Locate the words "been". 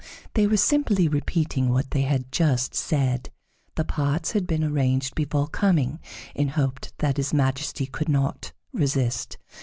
4.47-4.63